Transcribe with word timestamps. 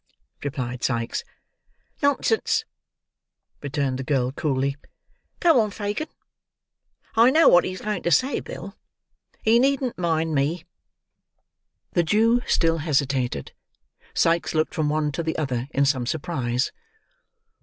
replied 0.43 0.83
Sikes. 0.83 1.23
"Nonsense," 2.01 2.65
rejoined 3.61 3.99
the 3.99 4.03
girl 4.03 4.31
coolly, 4.31 4.75
"Go 5.39 5.59
on, 5.59 5.69
Fagin. 5.69 6.07
I 7.15 7.29
know 7.29 7.47
what 7.47 7.65
he's 7.65 7.81
going 7.81 8.01
to 8.01 8.09
say, 8.09 8.39
Bill; 8.39 8.75
he 9.43 9.59
needn't 9.59 9.99
mind 9.99 10.33
me." 10.33 10.65
The 11.91 12.01
Jew 12.01 12.41
still 12.47 12.79
hesitated. 12.79 13.53
Sikes 14.15 14.55
looked 14.55 14.73
from 14.73 14.89
one 14.89 15.11
to 15.11 15.21
the 15.21 15.37
other 15.37 15.67
in 15.69 15.85
some 15.85 16.07
surprise. 16.07 16.71